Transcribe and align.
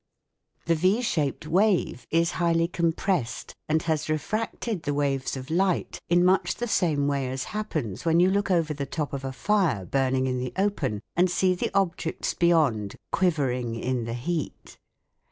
The 0.65 0.73
V 0.73 1.03
shaped 1.03 1.45
wave 1.45 2.07
is 2.09 2.31
highly 2.41 2.67
compressed 2.67 3.53
and 3.69 3.83
has 3.83 4.09
refracted 4.09 4.81
the 4.81 4.95
waves 4.95 5.37
of 5.37 5.51
light 5.51 5.99
in 6.09 6.25
much 6.25 6.55
the 6.55 6.67
same 6.67 7.07
way 7.07 7.29
as 7.29 7.43
happens 7.53 8.03
when 8.03 8.19
you 8.19 8.31
look 8.31 8.49
over 8.49 8.73
the 8.73 8.87
top 8.87 9.13
of 9.13 9.23
a 9.23 9.31
fire 9.31 9.85
burning 9.85 10.25
in 10.25 10.39
the 10.39 10.53
open 10.57 11.01
and 11.15 11.29
see 11.29 11.53
the 11.53 11.69
objects 11.75 12.33
beyond" 12.33 12.95
quivering 13.11 13.75
in 13.75 14.05
the 14.05 14.15
heat." 14.15 14.79